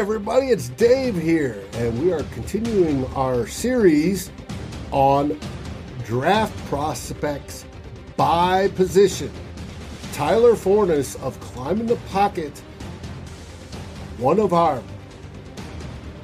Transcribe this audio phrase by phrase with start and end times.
[0.00, 4.30] everybody, it's Dave here, and we are continuing our series
[4.92, 5.38] on
[6.06, 7.66] draft prospects
[8.16, 9.30] by position.
[10.14, 12.58] Tyler Forness of Climbing the Pocket,
[14.16, 14.82] one of our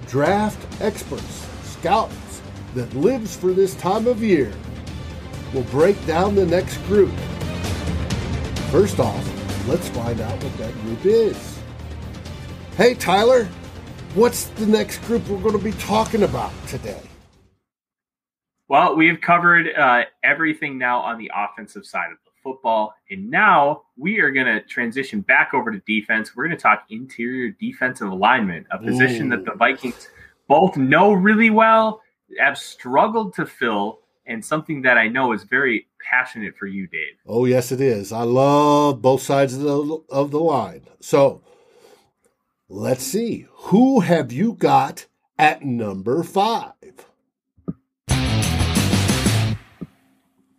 [0.06, 2.41] draft experts, scouts
[2.74, 4.55] that lives for this time of year,
[5.52, 7.12] will break down the next group.
[8.70, 11.59] First off, let's find out what that group is.
[12.79, 13.47] Hey, Tyler,
[14.16, 17.02] what's the next group we're going to be talking about today?
[18.66, 22.95] Well, we've covered uh, everything now on the offensive side of the football.
[23.11, 26.34] And now we are going to transition back over to defense.
[26.34, 29.37] We're going to talk interior defensive alignment, a position Ooh.
[29.37, 30.09] that the Vikings
[30.48, 32.01] both know really well,
[32.41, 37.14] have struggled to fill, and something that I know is very passionate for you, Dave.
[37.27, 38.12] Oh, yes, it is.
[38.12, 40.83] I love both sides of the, of the line.
[41.01, 41.42] So,
[42.69, 43.47] Let's see.
[43.53, 45.06] Who have you got
[45.39, 46.72] at number five?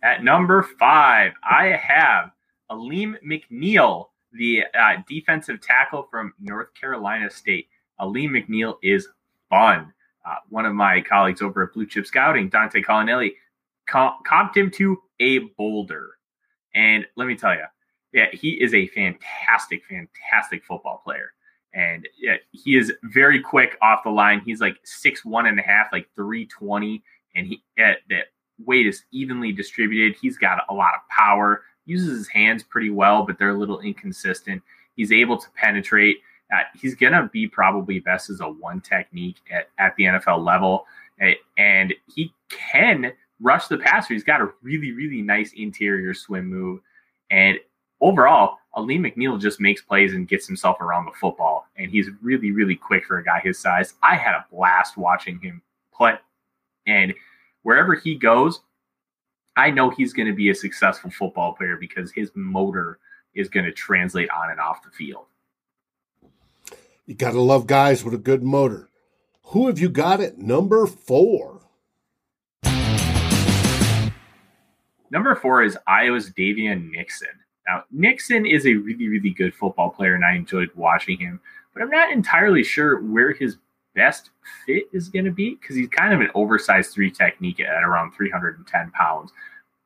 [0.02, 2.30] At number five, I have
[2.70, 7.68] Alim McNeill, the uh, defensive tackle from North Carolina State.
[7.98, 9.06] Alim McNeill is
[9.50, 9.92] fun.
[10.24, 13.32] Uh, one of my colleagues over at Blue Chip Scouting, Dante Colinelli,
[13.90, 16.12] comped him to a boulder.
[16.74, 17.64] And let me tell you,
[18.14, 21.32] yeah, he is a fantastic, fantastic football player
[21.74, 22.08] and
[22.52, 24.40] he is very quick off the line.
[24.44, 27.02] He's like six one and a half, like three twenty,
[27.34, 28.26] and he at that
[28.64, 30.16] weight is evenly distributed.
[30.20, 31.62] He's got a lot of power.
[31.84, 34.62] Uses his hands pretty well, but they're a little inconsistent.
[34.94, 36.18] He's able to penetrate.
[36.52, 40.86] Uh, he's gonna be probably best as a one technique at, at the NFL level,
[41.56, 44.14] and he can rush the passer.
[44.14, 46.80] He's got a really really nice interior swim move,
[47.30, 47.58] and
[48.00, 52.52] overall, Alim McNeill just makes plays and gets himself around the football, and he's really,
[52.52, 53.94] really quick for a guy his size.
[54.02, 56.14] I had a blast watching him play,
[56.86, 57.14] and
[57.62, 58.60] wherever he goes,
[59.56, 63.00] I know he's going to be a successful football player because his motor
[63.34, 65.26] is going to translate on and off the field.
[67.06, 68.88] You got to love guys with a good motor.
[69.46, 71.62] Who have you got at number four?
[75.10, 77.28] Number four is Iowa's Daviyon Nixon.
[77.68, 81.38] Now, Nixon is a really, really good football player, and I enjoyed watching him,
[81.74, 83.58] but I'm not entirely sure where his
[83.94, 84.30] best
[84.64, 88.12] fit is going to be because he's kind of an oversized three technique at around
[88.12, 89.32] 310 pounds,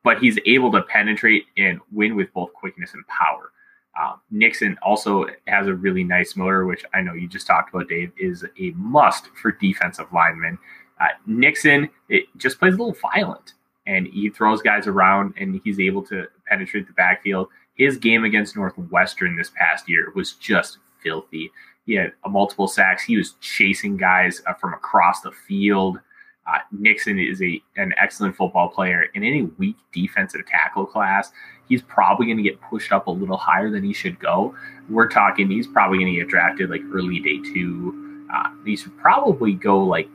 [0.03, 3.51] but he's able to penetrate and win with both quickness and power.
[3.99, 7.89] Uh, Nixon also has a really nice motor, which I know you just talked about,
[7.89, 10.57] Dave, is a must for defensive linemen.
[11.01, 13.53] Uh, Nixon it just plays a little violent
[13.85, 18.55] and he throws guys around and he's able to penetrate the backfield his game against
[18.55, 21.51] Northwestern this past year was just filthy.
[21.85, 23.03] He had multiple sacks.
[23.03, 25.99] He was chasing guys uh, from across the field.
[26.45, 29.05] Uh, Nixon is a an excellent football player.
[29.13, 31.31] In any weak defensive tackle class,
[31.69, 34.55] he's probably going to get pushed up a little higher than he should go.
[34.89, 38.27] We're talking he's probably going to get drafted like early day two.
[38.33, 40.09] Uh, he should probably go like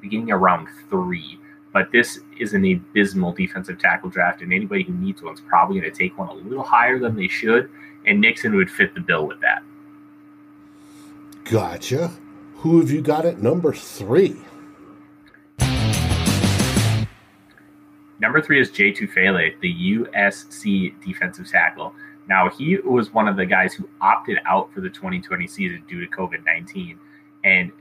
[0.00, 1.39] beginning around three.
[1.72, 5.80] But this is an abysmal defensive tackle draft, and anybody who needs one is probably
[5.80, 7.70] going to take one a little higher than they should.
[8.06, 9.62] And Nixon would fit the bill with that.
[11.44, 12.12] Gotcha.
[12.56, 14.36] Who have you got at number three?
[18.20, 21.94] Number three is Jay Tufele, the USC defensive tackle.
[22.28, 26.00] Now, he was one of the guys who opted out for the 2020 season due
[26.00, 26.98] to COVID 19.
[27.44, 27.72] And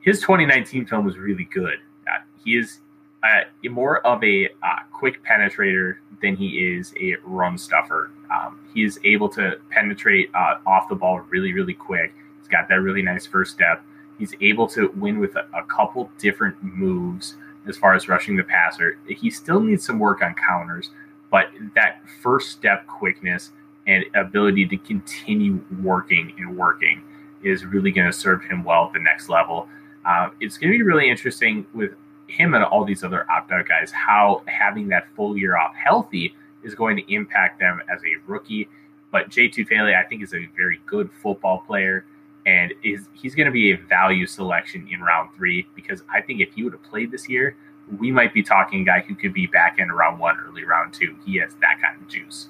[0.00, 1.78] his 2019 film was really good.
[2.06, 2.80] Uh, he is
[3.22, 8.10] uh, more of a uh, quick penetrator than he is a run stuffer.
[8.30, 12.14] Um, he is able to penetrate uh, off the ball really, really quick.
[12.38, 13.82] He's got that really nice first step.
[14.18, 17.36] He's able to win with a, a couple different moves
[17.66, 18.98] as far as rushing the passer.
[19.06, 20.90] He still needs some work on counters,
[21.30, 23.52] but that first step quickness
[23.86, 27.02] and ability to continue working and working
[27.42, 29.68] is really going to serve him well at the next level.
[30.04, 31.92] Uh, it's going to be really interesting with
[32.30, 36.34] him and all these other opt out guys, how having that full year off healthy
[36.62, 38.68] is going to impact them as a rookie.
[39.10, 42.04] But Jay Tufele, I think, is a very good football player,
[42.46, 46.40] and is he's going to be a value selection in round three because I think
[46.40, 47.56] if he would have played this year,
[47.98, 50.94] we might be talking a guy who could be back in round one, early round
[50.94, 51.16] two.
[51.24, 52.48] He has that kind of juice.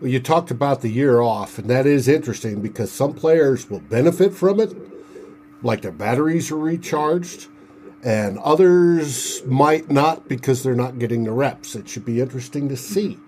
[0.00, 3.80] Well, you talked about the year off, and that is interesting because some players will
[3.80, 4.74] benefit from it,
[5.62, 7.48] like their batteries are recharged
[8.04, 11.74] and others might not because they're not getting the reps.
[11.74, 13.18] It should be interesting to see.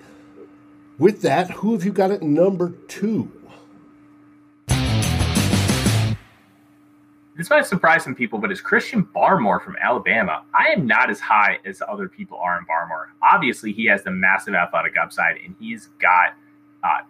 [0.99, 3.33] With that, who have you got at number two?
[7.37, 10.43] this might surprise some people, but it's Christian Barmore from Alabama.
[10.55, 13.09] I am not as high as other people are in Barmore.
[13.23, 16.35] Obviously, he has the massive athletic upside, and he's got
[16.83, 17.01] uh,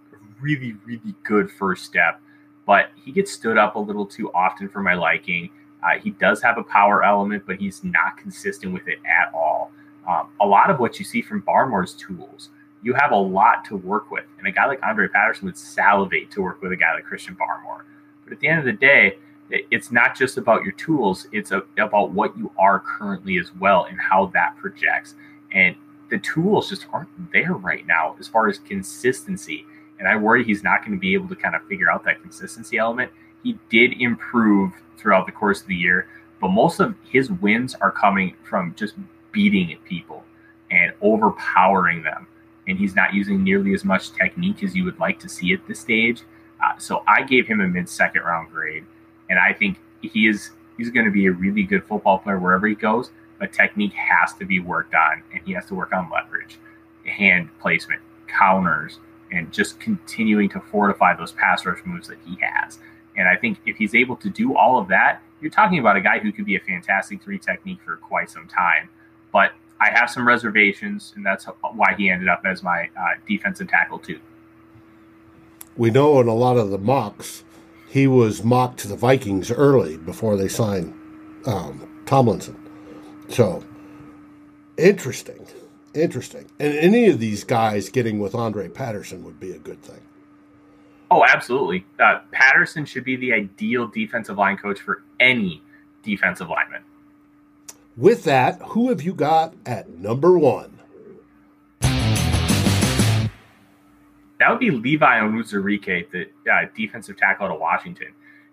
[0.41, 2.21] really, really good first step,
[2.67, 5.49] but he gets stood up a little too often for my liking.
[5.87, 9.71] Uh, he does have a power element, but he's not consistent with it at all.
[10.09, 12.51] Um, a lot of what you see from Barmore's tools,
[12.83, 14.25] you have a lot to work with.
[14.39, 17.37] And a guy like Andre Patterson would salivate to work with a guy like Christian
[17.37, 17.83] Barmore.
[18.25, 19.19] But at the end of the day,
[19.51, 23.85] it's not just about your tools, it's a, about what you are currently as well
[23.85, 25.15] and how that projects.
[25.53, 25.77] And
[26.11, 29.65] the tools just aren't there right now as far as consistency.
[29.99, 32.21] And I worry he's not going to be able to kind of figure out that
[32.23, 33.11] consistency element.
[33.43, 36.09] He did improve throughout the course of the year,
[36.41, 38.95] but most of his wins are coming from just
[39.33, 40.25] beating people
[40.71, 42.27] and overpowering them.
[42.67, 45.67] And he's not using nearly as much technique as you would like to see at
[45.69, 46.23] this stage.
[46.65, 48.85] Uh, so I gave him a mid second round grade,
[49.31, 52.67] and I think he is he's going to be a really good football player wherever
[52.67, 53.11] he goes.
[53.39, 56.59] But technique has to be worked on, and he has to work on leverage,
[57.05, 58.99] hand placement, counters,
[59.31, 62.79] and just continuing to fortify those pass rush moves that he has.
[63.17, 66.01] And I think if he's able to do all of that, you're talking about a
[66.01, 68.89] guy who could be a fantastic three technique for quite some time.
[69.33, 73.69] But I have some reservations, and that's why he ended up as my uh, defensive
[73.69, 74.21] tackle two
[75.77, 77.45] we know in a lot of the mocks,
[77.89, 80.95] he was mocked to the Vikings early before they signed
[81.47, 82.57] um, Tomlinson.
[83.29, 83.63] So
[84.77, 85.47] interesting,
[85.95, 86.47] interesting.
[86.59, 90.01] And any of these guys getting with Andre Patterson would be a good thing.
[91.11, 91.87] Oh, absolutely.
[91.99, 95.63] Uh, Patterson should be the ideal defensive line coach for any
[96.03, 96.83] defensive lineman.
[97.97, 100.77] With that, who have you got at number one?
[104.39, 108.09] that would be Levi Onwuzurike, the uh, defensive tackle out of Washington.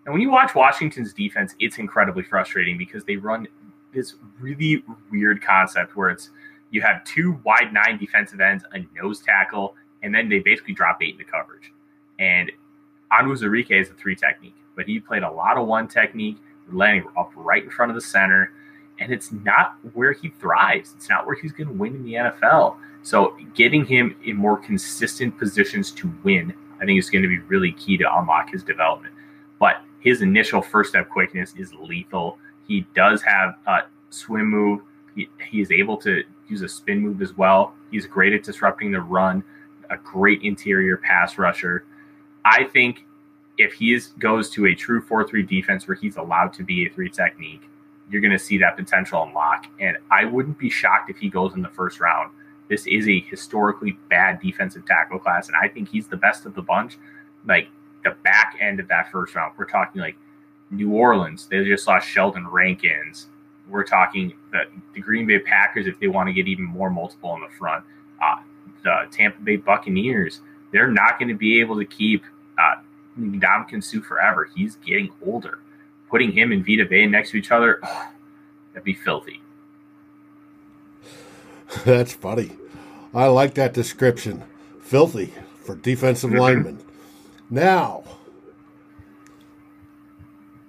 [0.06, 3.48] And when you watch Washington's defense, it's incredibly frustrating because they run
[3.94, 6.30] this really weird concept where it's
[6.72, 11.02] you have two wide nine defensive ends, a nose tackle, and then they basically drop
[11.02, 11.72] eight into coverage.
[12.20, 12.52] And
[13.12, 16.38] Onwuzurike is a three technique, but he played a lot of one technique,
[16.72, 18.52] landing up right in front of the center.
[19.00, 20.94] And it's not where he thrives.
[20.96, 22.78] It's not where he's going to win in the NFL.
[23.02, 27.40] So getting him in more consistent positions to win, I think is going to be
[27.40, 29.14] really key to unlock his development.
[29.60, 32.38] But his initial first step quickness is lethal.
[32.68, 34.82] He does have a swim move.
[35.16, 37.74] He, he is able to use a spin move as well.
[37.92, 39.44] He's great at disrupting the run,
[39.90, 41.86] a great interior pass rusher.
[42.46, 43.06] I think
[43.58, 46.86] if he is, goes to a true 4 3 defense where he's allowed to be
[46.86, 47.62] a three technique,
[48.10, 49.68] you're going to see that potential unlock.
[49.80, 52.32] And I wouldn't be shocked if he goes in the first round
[52.70, 56.56] this is a historically bad defensive tackle class, and I think he's the best of
[56.56, 56.98] the bunch.
[57.46, 57.68] Like
[58.04, 60.16] the back end of that first round, we're talking like
[60.72, 61.48] New Orleans.
[61.48, 63.28] They just lost Sheldon Rankins.
[63.68, 64.64] We're talking the,
[64.94, 67.86] the Green Bay Packers if they want to get even more multiple in the front.
[68.22, 68.38] Uh,
[68.84, 70.42] the Tampa Bay Buccaneers,
[70.72, 72.24] they're not going to be able to keep
[72.58, 72.76] uh,
[73.20, 74.50] Ndamukong Suh forever.
[74.56, 75.60] He's getting older.
[76.10, 78.10] Putting him and Vita Vea next to each other, oh,
[78.74, 79.42] that'd be filthy.
[81.86, 82.52] That's funny.
[83.14, 84.44] I like that description.
[84.82, 85.34] Filthy
[85.64, 86.80] for defensive linemen.
[87.50, 88.04] Now,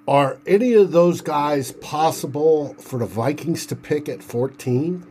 [0.07, 5.07] are any of those guys possible for the Vikings to pick at 14?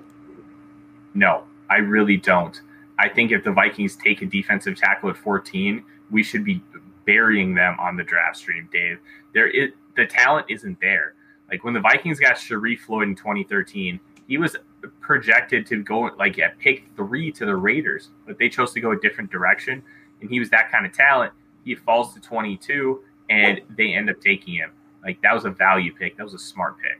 [1.15, 2.60] No, I really don't.
[3.00, 6.62] I think if the Vikings take a defensive tackle at 14, we should be
[7.05, 9.00] burying them on the draft stream, Dave.
[9.33, 11.15] There is the talent isn't there.
[11.50, 14.55] Like when the Vikings got Sharrif Floyd in 2013, he was
[15.01, 18.91] projected to go like at pick three to the Raiders, but they chose to go
[18.91, 19.83] a different direction.
[20.22, 21.33] And he was that kind of talent.
[21.65, 24.72] He falls to 22, and they end up taking him.
[25.03, 26.17] Like that was a value pick.
[26.17, 27.00] That was a smart pick.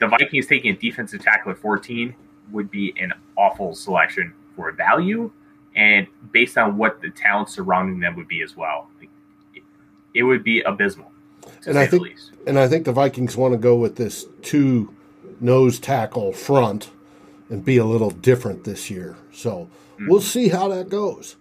[0.00, 2.14] The Vikings taking a defensive tackle at 14
[2.52, 5.30] would be an awful selection for value,
[5.78, 8.88] and based on what the talent surrounding them would be as well.
[8.98, 9.10] Like,
[9.54, 9.62] it,
[10.12, 11.12] it would be abysmal.
[11.64, 14.94] And I think, and I think the Vikings want to go with this two
[15.40, 16.90] nose tackle front
[17.48, 19.16] and be a little different this year.
[19.32, 20.08] So mm-hmm.
[20.08, 21.36] we'll see how that goes.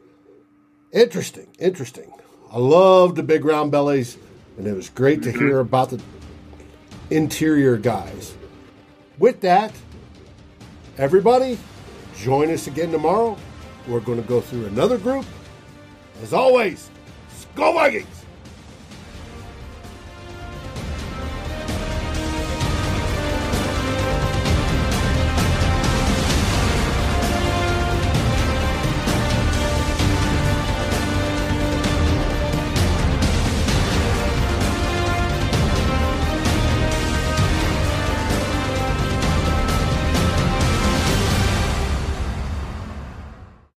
[0.91, 2.13] Interesting, interesting.
[2.51, 4.17] I love the big round bellies,
[4.57, 5.39] and it was great to mm-hmm.
[5.39, 6.01] hear about the
[7.09, 8.35] interior guys.
[9.17, 9.73] With that,
[10.97, 11.57] everybody,
[12.15, 13.35] join us again tomorrow.
[13.87, 15.25] We're going to go through another group.
[16.21, 16.89] As always,
[17.55, 18.16] Go Vikings!